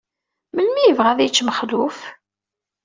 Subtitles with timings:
[0.55, 1.99] Melmi i yebɣa ad yečč Mexluf?